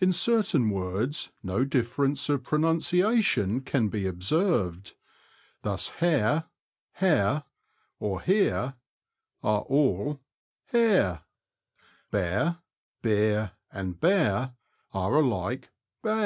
In 0.00 0.12
certain 0.12 0.68
words 0.68 1.30
no 1.42 1.64
difference 1.64 2.28
of 2.28 2.42
pronunciation 2.44 3.62
can 3.62 3.88
be 3.88 4.04
observed: 4.06 4.94
thus, 5.62 5.88
hare, 5.96 6.44
hair, 6.90 7.44
or 7.98 8.20
hear, 8.20 8.74
are 9.42 9.62
all 9.62 10.20
hayr; 10.74 11.22
bear, 12.10 12.58
beer, 13.00 13.52
and 13.70 13.98
bare, 13.98 14.56
are 14.92 15.14
alike 15.16 15.70
bayr. 16.04 16.20